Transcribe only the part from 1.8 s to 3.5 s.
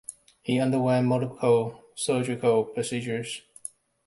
surgical procedures.